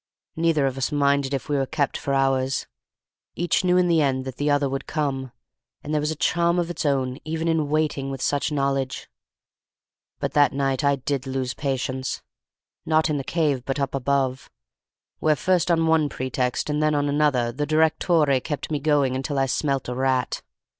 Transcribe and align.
Neither 0.35 0.65
of 0.65 0.79
us 0.79 0.91
minded 0.91 1.31
if 1.31 1.47
we 1.47 1.57
were 1.57 1.67
kept 1.67 1.95
for 1.95 2.15
hours; 2.15 2.65
each 3.35 3.63
knew 3.63 3.77
in 3.77 3.87
the 3.87 4.01
end 4.01 4.25
that 4.25 4.37
the 4.37 4.49
other 4.49 4.67
would 4.67 4.87
come; 4.87 5.31
and 5.83 5.93
there 5.93 6.01
was 6.01 6.09
a 6.09 6.15
charm 6.15 6.57
of 6.57 6.71
its 6.71 6.87
own 6.87 7.19
even 7.23 7.47
in 7.47 7.69
waiting 7.69 8.09
with 8.09 8.19
such 8.19 8.51
knowledge. 8.51 9.07
But 10.19 10.33
that 10.33 10.53
night 10.53 10.83
I 10.83 10.95
did 10.95 11.27
lose 11.27 11.53
patience: 11.53 12.23
not 12.83 13.11
in 13.11 13.17
the 13.17 13.23
cave, 13.23 13.63
but 13.63 13.79
up 13.79 13.93
above, 13.93 14.49
where 15.19 15.35
first 15.35 15.69
on 15.69 15.85
one 15.85 16.09
pretext 16.09 16.67
and 16.67 16.81
then 16.81 16.95
on 16.95 17.07
another 17.07 17.51
the 17.51 17.67
direttore 17.67 18.39
kept 18.43 18.71
me 18.71 18.79
going 18.79 19.15
until 19.15 19.37
I 19.37 19.45
smelt 19.45 19.87
a 19.87 19.93
rat. 19.93 20.41